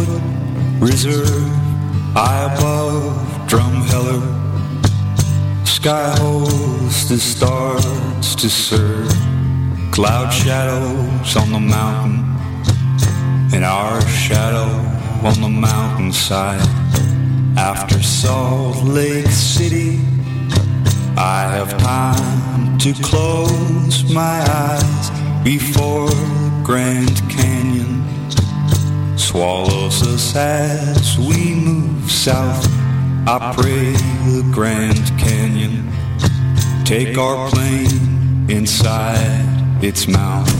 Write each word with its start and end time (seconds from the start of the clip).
Blackfoot 0.00 0.22
Reserve, 0.80 1.48
high 2.14 2.54
above 2.54 3.48
Drumheller. 3.48 4.22
Sky 5.66 6.14
holds 6.18 7.08
the 7.08 7.18
stars 7.18 8.34
to 8.36 8.48
serve, 8.48 9.08
cloud 9.92 10.30
shadows 10.30 11.36
on 11.36 11.52
the 11.52 11.60
mountain, 11.60 12.24
and 13.52 13.64
our 13.64 14.00
shadow 14.06 14.68
on 15.26 15.40
the 15.40 15.48
mountainside. 15.48 16.60
After 17.58 18.02
Salt 18.02 18.82
Lake 18.84 19.26
City, 19.26 20.00
I 21.16 21.42
have 21.42 21.76
time 21.78 22.78
to 22.78 22.94
close 23.02 24.10
my 24.10 24.40
eyes 24.48 25.10
before 25.44 26.08
Grand 26.64 27.18
Canyon 27.28 27.99
swallows 29.20 30.02
us 30.06 30.34
as 30.34 31.18
we 31.18 31.54
move 31.54 32.10
south. 32.10 32.66
I 33.28 33.52
pray 33.54 33.92
the 34.32 34.50
Grand 34.52 35.06
Canyon 35.18 35.86
take 36.84 37.16
our 37.16 37.48
plane 37.50 38.50
inside 38.50 39.84
its 39.84 40.08
mouth. 40.08 40.50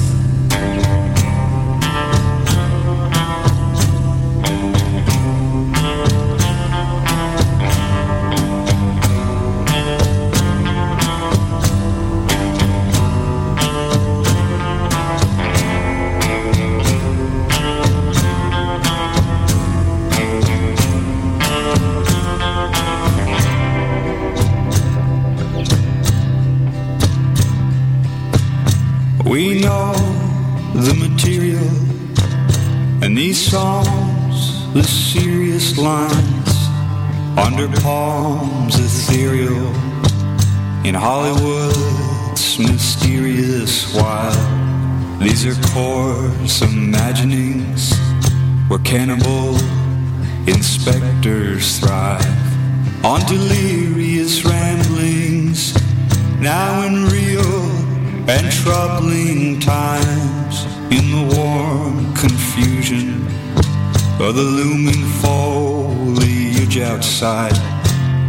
Under 37.60 37.80
palms 37.82 38.74
ethereal 38.78 39.66
in 40.86 40.94
Hollywood's 40.94 42.58
mysterious 42.58 43.94
wild. 43.94 45.20
These 45.20 45.44
are 45.44 45.68
coarse 45.68 46.62
imaginings 46.62 47.98
where 48.68 48.78
cannibal 48.78 49.56
inspectors 50.48 51.78
thrive 51.80 53.04
on 53.04 53.20
delirious 53.26 54.42
ramblings 54.46 55.74
now 56.40 56.86
in 56.86 57.04
real 57.08 57.62
and 58.30 58.50
troubling 58.50 59.60
times 59.60 60.64
in 60.90 61.04
the 61.12 61.36
warm 61.36 62.14
confusion 62.14 63.26
of 64.18 64.34
the 64.34 64.42
looming 64.42 65.04
foliage 65.20 65.69
outside 66.82 67.54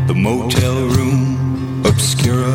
the 0.07 0.13
motel 0.13 0.87
room 0.87 1.83
obscura, 1.85 2.53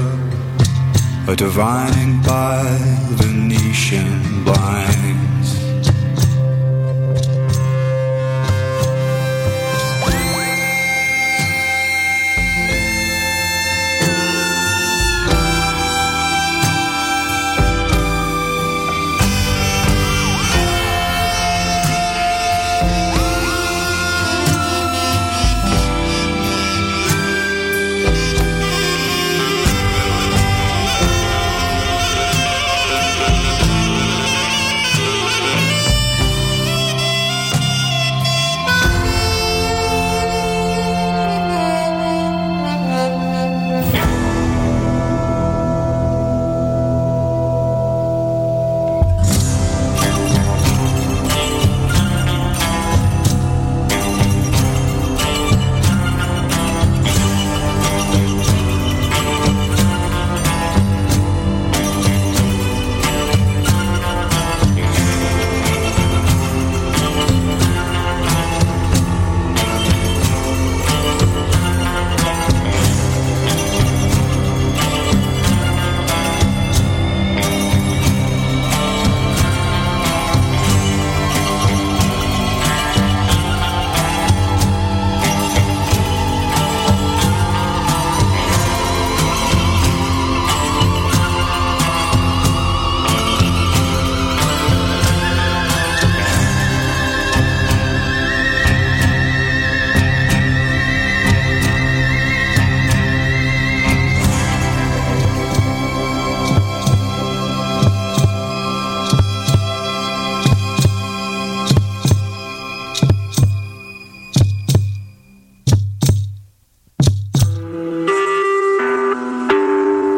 a 1.29 1.35
divining 1.37 2.23
by 2.23 2.63
Venetian 3.11 4.45
blinds. 4.45 5.66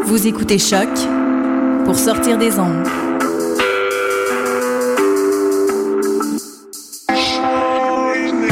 Vous 0.08 0.26
écoutez 0.26 0.58
Choc 0.58 0.88
pour 1.84 1.94
sortir 1.94 2.38
des 2.38 2.58
ondes. 2.58 2.82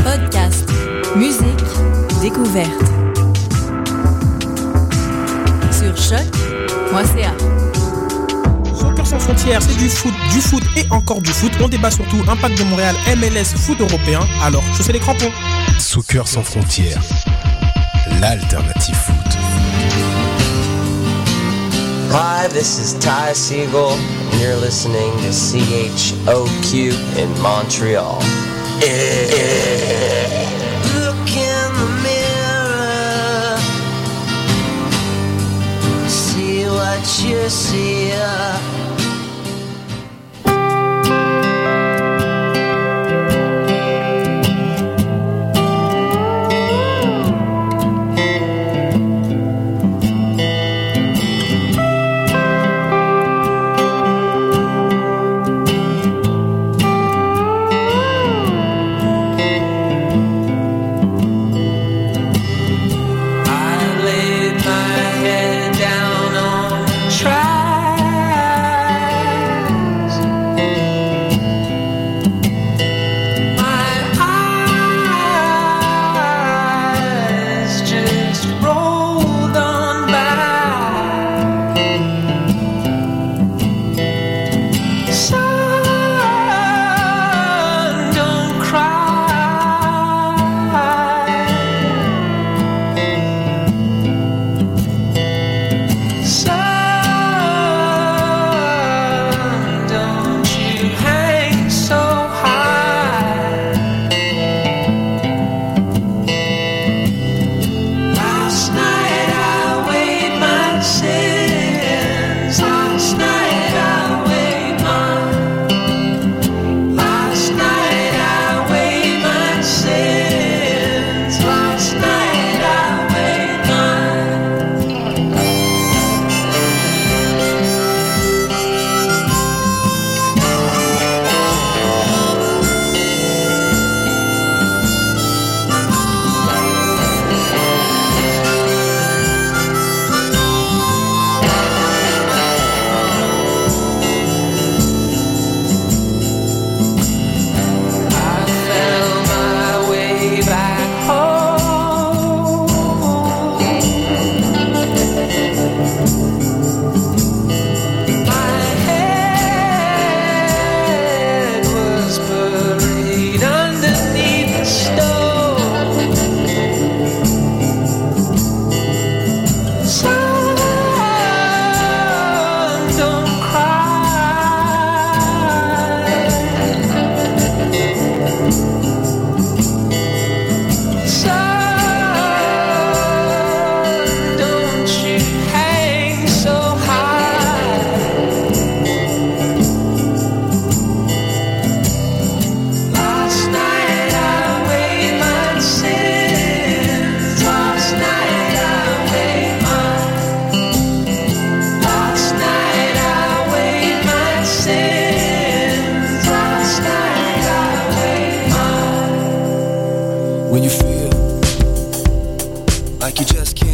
Podcast, 0.04 0.68
musique, 1.16 1.40
découverte. 2.20 2.68
Sur 5.72 5.96
choc.ca. 5.96 7.32
Soccer 8.78 9.06
sans 9.06 9.18
frontières, 9.18 9.62
c'est 9.62 9.78
du 9.78 9.88
foot, 9.88 10.12
du 10.32 10.42
foot 10.42 10.62
et 10.76 10.84
encore 10.90 11.22
du 11.22 11.30
foot. 11.30 11.52
On 11.62 11.68
débat 11.68 11.90
surtout 11.90 12.22
impact 12.28 12.58
de 12.58 12.64
Montréal, 12.64 12.94
MLS, 13.16 13.56
foot 13.56 13.80
européen. 13.80 14.20
Alors, 14.42 14.62
chaussez 14.76 14.92
les 14.92 15.00
crampons. 15.00 15.32
Soccer 15.78 16.28
sans 16.28 16.42
frontières, 16.42 17.00
l'alternative 18.20 18.94
foot. 18.94 19.36
Hi, 22.08 22.46
this 22.48 22.78
is 22.78 22.94
Ty 23.02 23.32
Siegel, 23.32 23.90
and 23.90 24.40
you're 24.40 24.56
listening 24.56 25.12
to 25.18 25.30
CHOQ 25.32 26.72
in 27.18 27.42
Montreal. 27.42 28.20
Look 30.94 31.28
in 31.36 31.72
the 31.76 31.88
mirror, 32.06 33.58
see 36.08 36.64
what 36.66 37.04
you 37.24 37.48
see. 37.50 38.12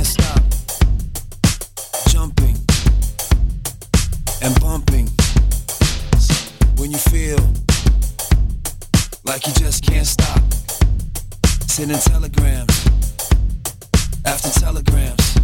can't 0.03 0.07
stop 0.07 0.43
jumping 2.09 2.57
and 4.43 4.61
bumping 4.61 5.07
when 6.77 6.91
you 6.91 6.99
feel 6.99 7.39
like 9.25 9.47
you 9.47 9.53
just 9.53 9.85
can't 9.85 10.07
stop. 10.07 10.41
Sending 11.69 11.99
telegrams 11.99 12.87
after 14.25 14.51
telegrams, 14.59 15.37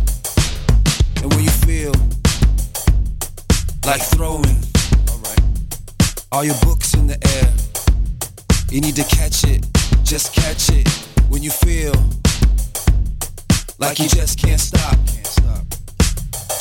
and 1.23 1.33
when 1.35 1.45
you 1.45 1.51
feel 1.51 1.93
like 3.85 4.03
throwing 4.03 4.59
all, 5.09 5.19
right. 5.19 5.45
all 6.33 6.45
your 6.45 6.59
books 6.63 6.95
in 6.95 7.07
the 7.07 7.19
air, 7.37 7.53
you 8.71 8.81
need 8.81 8.97
to 8.97 9.05
catch 9.05 9.45
it. 9.45 9.65
Just 10.03 10.35
catch 10.35 10.71
it 10.71 10.89
when 11.29 11.43
you 11.43 11.51
feel 11.51 11.95
like 13.79 13.99
you 13.99 14.09
just 14.09 14.39
can't 14.39 14.61
stop. 14.61 14.97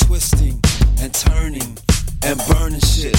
Twisting 0.01 0.61
and 1.01 1.13
turning 1.13 1.77
and 2.23 2.41
burning 2.47 2.79
shit. 2.79 3.17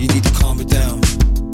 You 0.00 0.08
need 0.08 0.24
to 0.24 0.32
calm 0.34 0.60
it 0.60 0.68
down. 0.68 1.45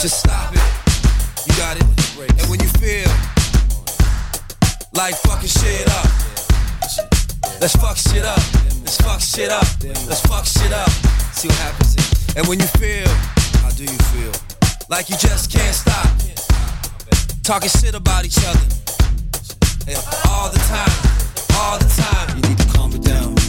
just 0.00 0.20
stop 0.20 0.50
it. 0.54 0.62
You 1.46 1.52
got 1.58 1.76
it? 1.76 1.84
And 2.40 2.48
when 2.48 2.58
you 2.58 2.68
feel 2.80 3.10
like 4.94 5.14
fucking 5.16 5.48
shit 5.48 5.86
up, 5.90 6.06
let's 7.60 7.76
fuck 7.76 7.98
shit 7.98 8.24
up. 8.24 8.40
Let's 8.80 8.96
fuck 8.96 9.20
shit 9.20 9.50
up. 9.50 9.66
Let's 10.08 10.22
fuck 10.22 10.46
shit 10.46 10.72
up. 10.72 10.88
See 11.36 11.48
what 11.48 11.58
happens. 11.58 11.96
And 12.34 12.46
when 12.46 12.58
you 12.58 12.66
feel, 12.80 13.08
how 13.60 13.68
do 13.76 13.82
you 13.82 13.98
feel? 14.08 14.32
Like 14.88 15.10
you 15.10 15.16
just 15.18 15.52
can't 15.52 15.74
stop 15.74 16.08
talking 17.42 17.68
shit 17.68 17.94
about 17.94 18.24
each 18.24 18.38
other 18.46 18.66
all 20.30 20.48
the 20.48 20.60
time, 20.64 20.96
all 21.60 21.78
the 21.78 21.88
time. 22.00 22.36
You 22.36 22.48
need 22.48 22.58
to 22.58 22.66
calm 22.68 22.94
it 22.94 23.02
down. 23.02 23.39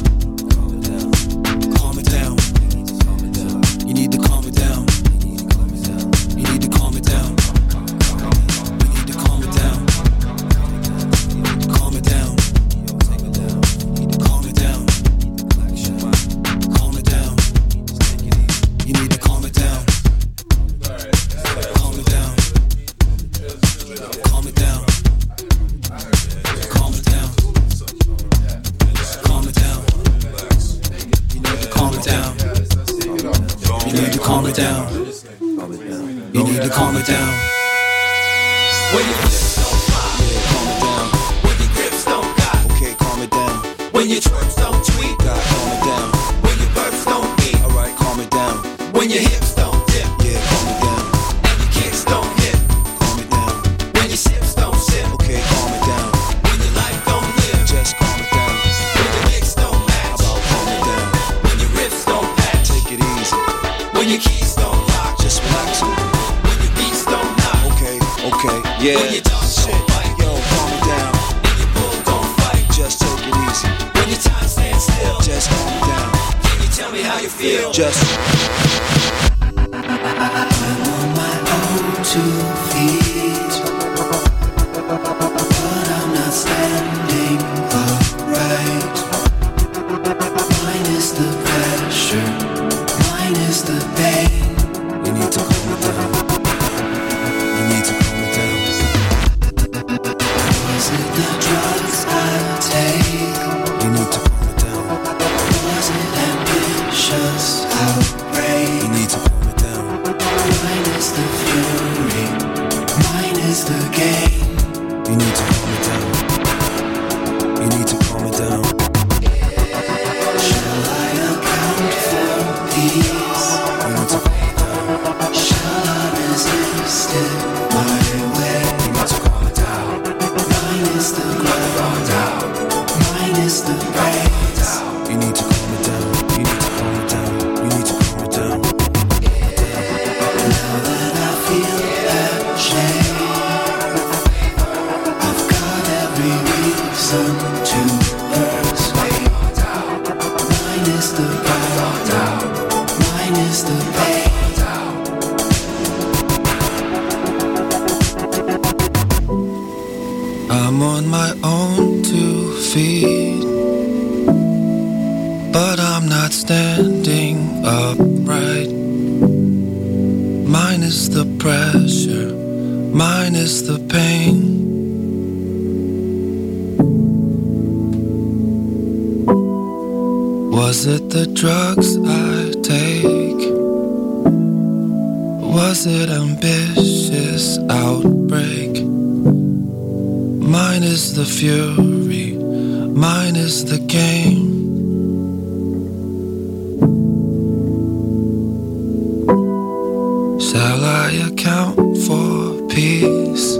Peace? 202.74 203.55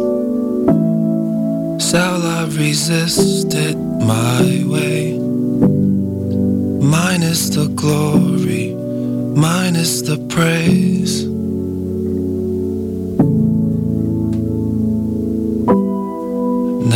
Shall 1.90 2.22
I 2.24 2.48
resist 2.52 3.54
it 3.54 3.78
my 3.78 4.64
way? 4.66 5.18
Mine 6.80 7.24
is 7.24 7.52
the 7.52 7.68
glory, 7.68 8.74
mine 9.36 9.76
is 9.76 10.04
the 10.04 10.18
praise. 10.34 11.26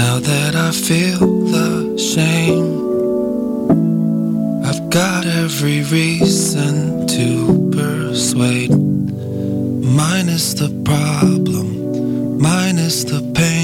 Now 0.02 0.20
that 0.20 0.56
I 0.56 0.72
feel 0.72 1.28
the 1.56 1.98
shame, 1.98 2.72
I've 4.66 4.90
got 4.90 5.26
every 5.26 5.84
reason 5.84 7.06
to 7.08 7.72
persuade. 7.76 8.72
Mine 8.72 10.30
is 10.30 10.56
the 10.56 10.70
problem, 10.84 11.75
mine 12.38 12.78
is 12.78 13.06
the 13.06 13.22
pain. 13.34 13.55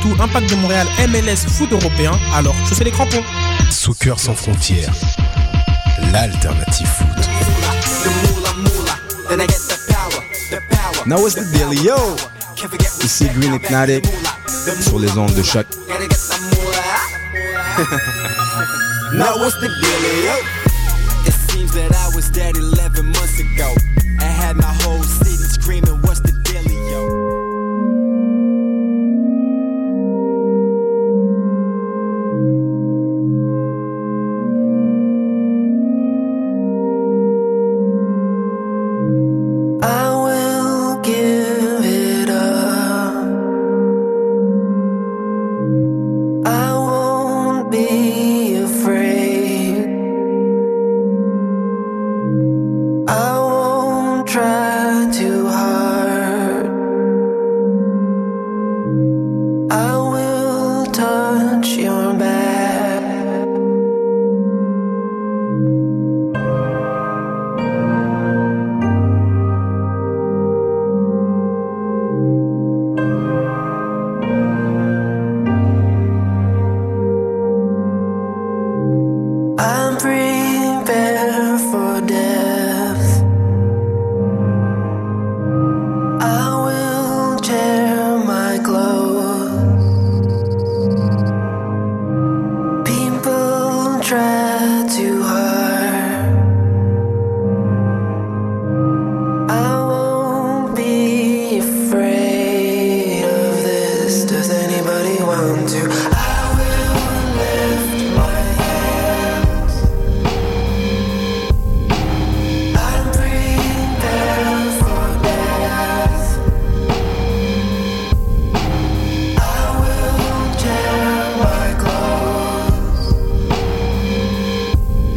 Surtout 0.00 0.22
impact 0.22 0.50
de 0.50 0.56
Montréal, 0.56 0.86
MLS, 1.08 1.48
foot 1.48 1.72
européen. 1.72 2.12
Alors, 2.34 2.54
chaussez 2.68 2.84
les 2.84 2.90
crampons. 2.90 3.22
Soccer 3.70 4.18
sans 4.18 4.34
frontières, 4.34 4.92
l'alternative 6.12 6.86
foot. 6.86 7.06
Now 11.06 11.20
what's 11.20 11.34
the 11.34 11.44
deal, 11.52 11.72
yo? 11.72 11.96
Ici 13.02 13.28
Green 13.36 13.54
Hypnotic 13.54 14.04
sur 14.82 14.98
les 14.98 15.10
ondes 15.16 15.34
de 15.34 15.42
choc. 15.42 15.66
Now 19.14 19.38
what's 19.38 19.54
the 19.60 19.68
deal, 19.68 20.02
yo? 20.24 20.34
It 21.26 21.32
seems 21.50 21.72
that 21.72 21.92
I 21.94 22.14
was 22.14 22.28
dead 22.30 22.56
11 22.56 23.06
months 23.06 23.38
ago. 23.40 23.74
I 24.20 24.24
had 24.24 24.56
my 24.56 24.74
whole 24.82 25.02
city 25.02 25.36
screaming, 25.36 26.02